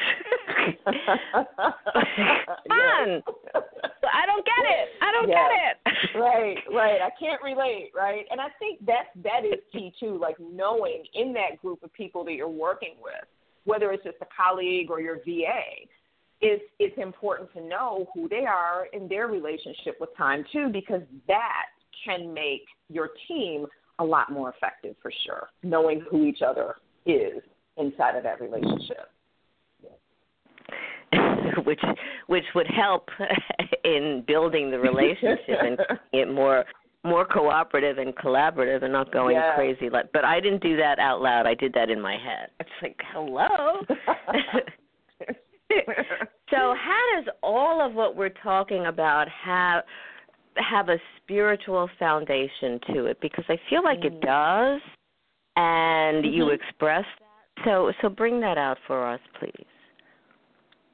[4.13, 4.89] I don't get it.
[5.01, 5.39] I don't yes.
[5.39, 5.77] get it.
[6.19, 7.01] right, right.
[7.01, 8.27] I can't relate, right?
[8.31, 12.25] And I think that that is key too, like knowing in that group of people
[12.25, 13.25] that you're working with,
[13.65, 15.87] whether it's just a colleague or your VA,
[16.41, 21.03] it's it's important to know who they are in their relationship with time too, because
[21.29, 21.67] that
[22.05, 23.67] can make your team
[23.99, 27.43] a lot more effective for sure, knowing who each other is
[27.77, 29.11] inside of that relationship.
[31.65, 31.81] which
[32.27, 33.09] which would help
[33.85, 35.79] in building the relationship and
[36.13, 36.65] it more
[37.03, 39.55] more cooperative and collaborative and not going yeah.
[39.55, 41.47] crazy like but I didn't do that out loud.
[41.47, 42.51] I did that in my head.
[42.61, 43.49] It's like, "Hello."
[46.51, 49.85] so how does all of what we're talking about have
[50.57, 54.07] have a spiritual foundation to it because I feel like mm.
[54.07, 54.81] it does
[55.57, 56.35] and mm-hmm.
[56.35, 57.65] you express that.
[57.65, 59.67] So so bring that out for us, please.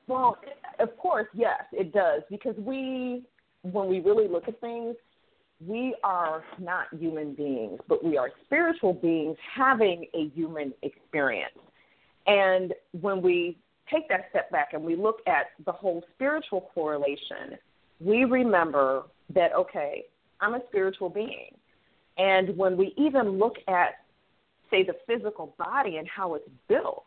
[0.08, 0.38] Well,
[0.78, 3.24] of course, yes, it does because we,
[3.62, 4.94] when we really look at things,
[5.64, 11.58] we are not human beings, but we are spiritual beings having a human experience.
[12.26, 13.56] And when we
[13.90, 17.56] take that step back and we look at the whole spiritual correlation,
[18.00, 19.04] we remember
[19.34, 20.04] that, okay,
[20.40, 21.50] I'm a spiritual being.
[22.18, 23.94] And when we even look at,
[24.70, 27.06] say, the physical body and how it's built,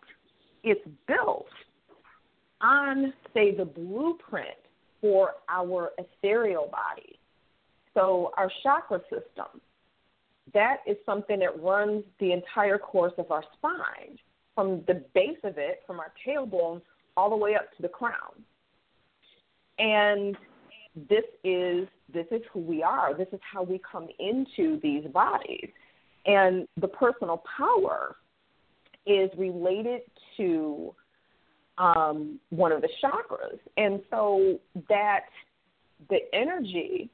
[0.63, 1.47] it's built
[2.61, 4.57] on, say, the blueprint
[5.01, 7.19] for our ethereal body.
[7.93, 9.61] So, our chakra system,
[10.53, 14.17] that is something that runs the entire course of our spine,
[14.55, 16.81] from the base of it, from our tailbone,
[17.15, 18.43] all the way up to the crown.
[19.77, 20.35] And
[21.09, 23.15] this is this is who we are.
[23.15, 25.69] This is how we come into these bodies.
[26.25, 28.15] And the personal power
[29.05, 30.01] is related
[30.37, 30.93] to
[31.79, 33.57] um, one of the chakras.
[33.77, 34.59] And so
[34.89, 35.25] that
[36.09, 37.09] the energy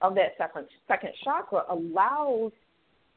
[0.00, 2.52] of that second, second chakra allows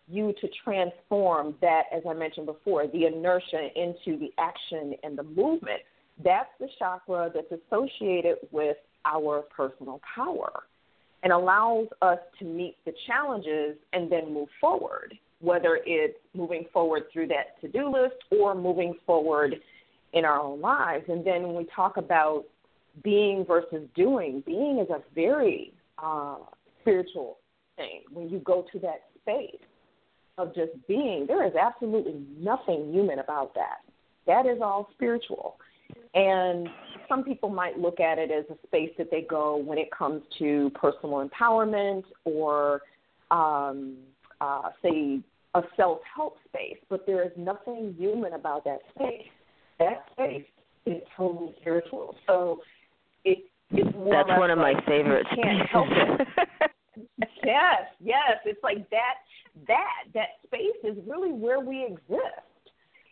[0.08, 5.24] you to transform that, as I mentioned before, the inertia into the action and the
[5.24, 5.82] movement.
[6.24, 10.64] That's the chakra that's associated with our personal power
[11.24, 17.04] and allows us to meet the challenges and then move forward, whether it's moving forward
[17.12, 19.56] through that to do list or moving forward
[20.14, 21.06] in our own lives.
[21.08, 22.46] And then when we talk about
[23.04, 26.38] being versus doing, being is a very uh,
[26.82, 27.38] spiritual
[27.76, 28.02] thing.
[28.12, 29.62] When you go to that space
[30.38, 33.80] of just being, there is absolutely nothing human about that.
[34.26, 35.58] That is all spiritual.
[36.14, 36.68] And
[37.08, 40.24] some people might look at it as a space that they go when it comes
[40.40, 42.82] to personal empowerment or,
[43.32, 43.98] um,
[44.42, 45.20] uh, say,
[45.56, 49.28] a self help space, but there is nothing human about that space.
[49.80, 50.46] That space
[50.86, 52.16] is totally spiritual.
[52.28, 52.62] So
[53.24, 53.40] it,
[53.72, 56.28] it's more That's one of like my favorite can't help it.
[57.44, 58.38] yes, yes.
[58.46, 59.16] It's like that
[59.68, 62.46] that that space is really where we exist.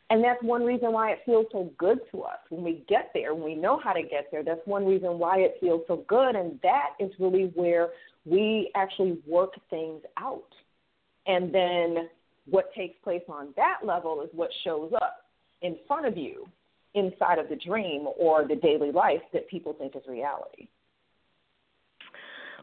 [0.09, 3.36] And that's one reason why it feels so good to us when we get there,
[3.36, 4.41] when we know how to get there.
[4.41, 6.36] That's one reason why it feels so good.
[6.36, 7.89] And that is really where
[8.24, 10.47] we actually work things out.
[11.26, 12.09] And then
[12.49, 15.26] what takes place on that level is what shows up
[15.61, 16.47] in front of you
[16.97, 20.67] inside of the dream or the daily life that people think is reality.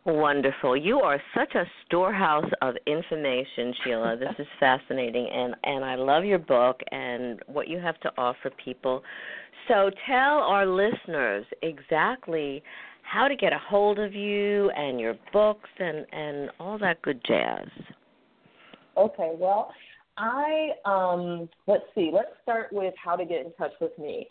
[0.06, 0.76] Wonderful.
[0.76, 4.16] You are such a storehouse of information, Sheila.
[4.18, 8.50] This is fascinating and and I love your book and what you have to offer
[8.62, 9.02] people.
[9.66, 12.62] So tell our listeners exactly
[13.02, 17.22] how to get a hold of you and your books and and all that good
[17.26, 17.68] jazz.
[18.98, 19.72] Okay, well,
[20.16, 22.10] I um let's see.
[22.12, 24.28] Let's start with how to get in touch with me.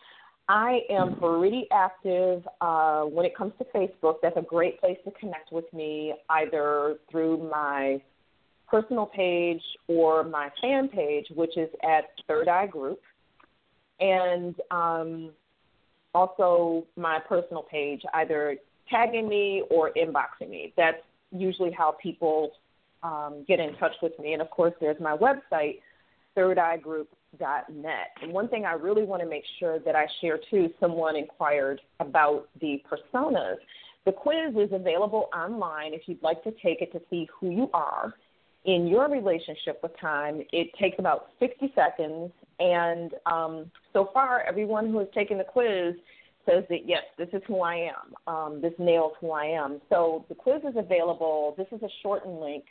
[0.49, 4.15] I am pretty active uh, when it comes to Facebook.
[4.21, 8.01] That's a great place to connect with me, either through my
[8.67, 12.99] personal page or my fan page, which is at Third Eye Group,
[14.01, 15.29] and um,
[16.13, 18.57] also my personal page, either
[18.89, 20.73] tagging me or inboxing me.
[20.75, 20.97] That's
[21.31, 22.51] usually how people
[23.03, 24.33] um, get in touch with me.
[24.33, 25.79] And of course, there's my website,
[26.35, 28.11] Third Eye Group net.
[28.21, 31.81] And one thing I really want to make sure that I share too, someone inquired
[31.99, 33.55] about the personas.
[34.05, 37.69] The quiz is available online if you'd like to take it to see who you
[37.73, 38.13] are
[38.65, 40.41] in your relationship with time.
[40.51, 42.31] It takes about 60 seconds.
[42.59, 45.95] And um, so far, everyone who has taken the quiz
[46.45, 48.33] says that yes, this is who I am.
[48.33, 49.81] Um, this nails who I am.
[49.89, 51.55] So the quiz is available.
[51.57, 52.65] This is a shortened link.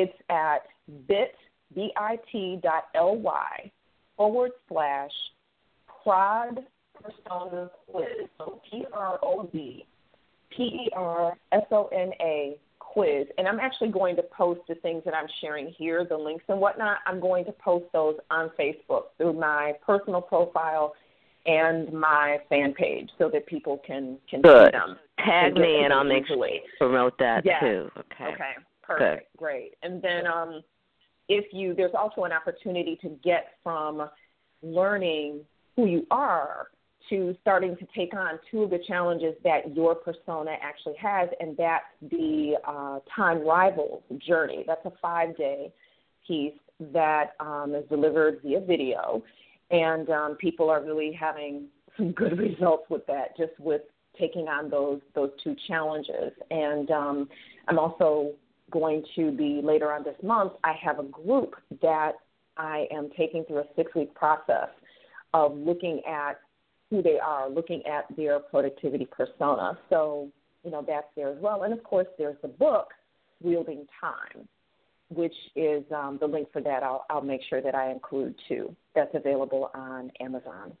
[0.00, 0.62] It's at
[1.08, 1.34] bit
[1.74, 3.72] bit dot ly
[4.16, 5.10] forward slash
[6.04, 6.60] prod
[6.94, 8.28] persona quiz.
[8.38, 9.84] So P R O D
[10.56, 13.26] P E R S O N A quiz.
[13.38, 16.60] And I'm actually going to post the things that I'm sharing here, the links and
[16.60, 16.98] whatnot.
[17.04, 20.94] I'm going to post those on Facebook through my personal profile
[21.46, 24.66] and my fan page so that people can can Good.
[24.66, 24.96] see them.
[25.24, 26.38] Tag me and I'll make sure
[26.78, 27.58] promote that yeah.
[27.58, 27.90] too.
[27.98, 28.32] Okay.
[28.34, 28.52] Okay.
[28.88, 29.32] Perfect.
[29.32, 29.38] Good.
[29.38, 29.74] Great.
[29.82, 30.62] And then um
[31.28, 34.08] if you there's also an opportunity to get from
[34.62, 35.40] learning
[35.76, 36.68] who you are
[37.08, 41.56] to starting to take on two of the challenges that your persona actually has, and
[41.56, 44.64] that's the uh, Time Rivals journey.
[44.66, 45.72] That's a five day
[46.26, 46.52] piece
[46.92, 49.22] that um, is delivered via video,
[49.70, 51.66] and um, people are really having
[51.96, 53.82] some good results with that, just with
[54.18, 56.32] taking on those those two challenges.
[56.50, 57.28] And um,
[57.68, 58.32] I'm also
[58.70, 62.12] going to be later on this month, I have a group that
[62.56, 64.68] I am taking through a six week process
[65.34, 66.40] of looking at
[66.90, 69.78] who they are, looking at their productivity persona.
[69.90, 70.28] So,
[70.64, 71.64] you know, that's there as well.
[71.64, 72.88] And of course, there's the book,
[73.42, 74.48] Wielding Time,
[75.10, 76.82] which is um, the link for that.
[76.82, 78.74] I'll, I'll make sure that I include too.
[78.94, 80.72] That's available on Amazon.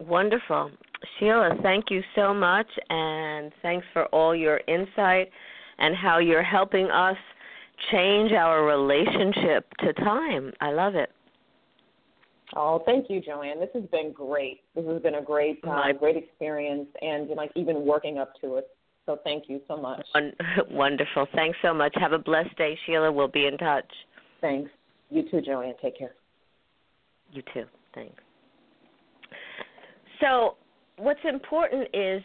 [0.00, 0.70] Wonderful.
[1.18, 5.30] Sheila, thank you so much, and thanks for all your insight
[5.78, 7.16] and how you're helping us
[7.90, 10.52] change our relationship to time.
[10.60, 11.10] I love it.
[12.56, 13.60] Oh, thank you, Joanne.
[13.60, 14.60] This has been great.
[14.74, 18.68] This has been a great, uh, great experience, and like even working up to it.
[19.06, 20.06] So thank you so much.
[20.70, 21.26] Wonderful.
[21.34, 21.94] Thanks so much.
[21.96, 23.12] Have a blessed day, Sheila.
[23.12, 23.90] We'll be in touch.
[24.40, 24.70] Thanks.
[25.10, 25.74] You too, Joanne.
[25.80, 26.14] Take care.
[27.32, 27.64] You too.
[27.94, 28.22] Thanks.
[30.20, 30.56] So,
[30.96, 32.22] what's important is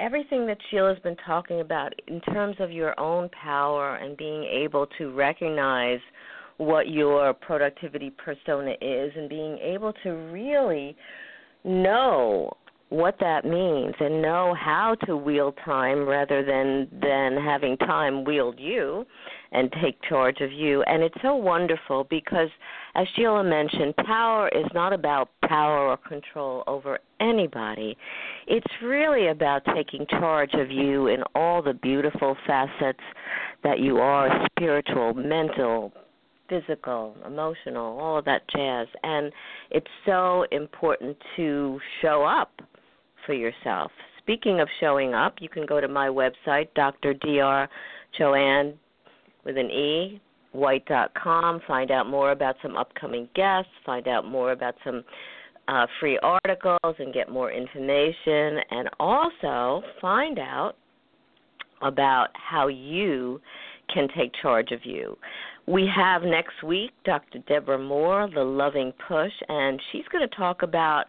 [0.00, 4.86] everything that Sheila's been talking about in terms of your own power and being able
[4.98, 6.00] to recognize
[6.58, 10.96] what your productivity persona is and being able to really
[11.64, 12.52] know
[12.90, 18.58] what that means and know how to wield time rather than than having time wield
[18.58, 19.04] you
[19.52, 22.48] and take charge of you and it's so wonderful because
[22.94, 27.96] as Sheila mentioned power is not about power or control over anybody
[28.46, 33.00] it's really about taking charge of you in all the beautiful facets
[33.62, 35.92] that you are spiritual mental
[36.48, 38.86] physical, emotional, all of that jazz.
[39.02, 39.32] And
[39.70, 42.52] it's so important to show up
[43.26, 43.92] for yourself.
[44.18, 47.14] Speaking of showing up, you can go to my website, Dr.
[48.16, 48.74] Joanne
[49.48, 50.20] with an E,
[50.52, 55.02] white.com, find out more about some upcoming guests, find out more about some
[55.68, 60.74] uh, free articles and get more information, and also find out
[61.80, 63.40] about how you
[63.92, 65.16] can take charge of you.
[65.66, 67.38] We have next week Dr.
[67.46, 71.04] Debra Moore, The Loving Push, and she's going to talk about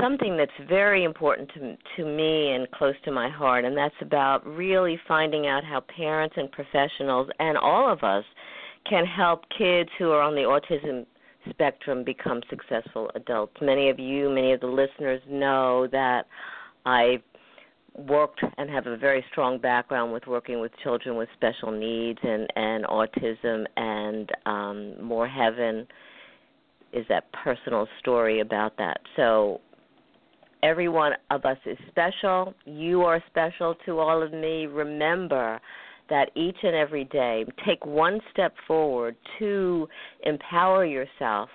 [0.00, 4.44] something that's very important to to me and close to my heart and that's about
[4.46, 8.24] really finding out how parents and professionals and all of us
[8.88, 11.06] can help kids who are on the autism
[11.50, 13.54] spectrum become successful adults.
[13.60, 16.26] Many of you, many of the listeners know that
[16.84, 17.22] I
[17.94, 22.46] worked and have a very strong background with working with children with special needs and
[22.54, 25.86] and autism and um more heaven
[26.92, 28.98] is that personal story about that.
[29.16, 29.60] So
[30.62, 32.54] every one of us is special.
[32.64, 34.66] You are special to all of me.
[34.66, 35.60] Remember
[36.10, 39.88] that each and every day, take one step forward to
[40.24, 41.48] empower yourself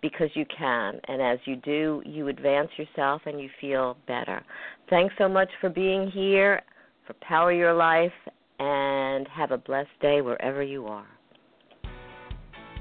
[0.00, 1.00] because you can.
[1.08, 4.42] And as you do, you advance yourself and you feel better.
[4.90, 6.62] Thanks so much for being here,
[7.06, 8.12] for Power Your Life,
[8.58, 11.06] and have a blessed day wherever you are.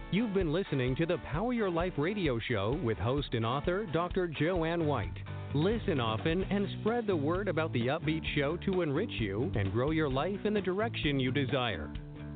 [0.09, 4.27] You've been listening to the Power Your Life radio show with host and author Dr.
[4.27, 5.11] Joanne White.
[5.57, 9.89] Listen often and spread the word about the Upbeat Show to enrich you and grow
[9.89, 11.89] your life in the direction you desire.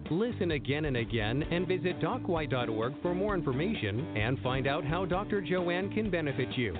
[0.09, 5.39] Listen again and again and visit docwhite.org for more information and find out how Dr.
[5.39, 6.75] Joanne can benefit you.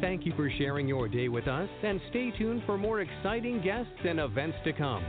[0.00, 3.92] Thank you for sharing your day with us and stay tuned for more exciting guests
[4.08, 5.04] and events to come.